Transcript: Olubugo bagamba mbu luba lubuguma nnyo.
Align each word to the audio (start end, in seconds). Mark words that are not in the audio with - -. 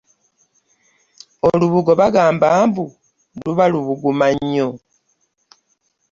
Olubugo 1.49 1.91
bagamba 1.99 2.47
mbu 2.67 2.85
luba 3.41 3.65
lubuguma 3.71 4.27
nnyo. 4.35 4.69